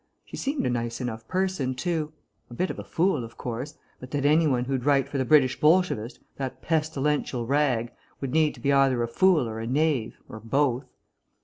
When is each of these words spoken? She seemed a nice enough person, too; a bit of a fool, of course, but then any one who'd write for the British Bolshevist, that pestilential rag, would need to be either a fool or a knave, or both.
She 0.25 0.35
seemed 0.35 0.65
a 0.65 0.69
nice 0.71 0.99
enough 0.99 1.27
person, 1.27 1.75
too; 1.75 2.11
a 2.49 2.55
bit 2.55 2.71
of 2.71 2.79
a 2.79 2.83
fool, 2.83 3.23
of 3.23 3.37
course, 3.37 3.77
but 3.99 4.09
then 4.09 4.25
any 4.25 4.47
one 4.47 4.65
who'd 4.65 4.83
write 4.83 5.07
for 5.07 5.19
the 5.19 5.25
British 5.25 5.59
Bolshevist, 5.59 6.19
that 6.37 6.59
pestilential 6.63 7.45
rag, 7.45 7.91
would 8.19 8.31
need 8.33 8.55
to 8.55 8.59
be 8.59 8.73
either 8.73 9.03
a 9.03 9.07
fool 9.07 9.47
or 9.47 9.59
a 9.59 9.67
knave, 9.67 10.17
or 10.27 10.39
both. 10.39 10.85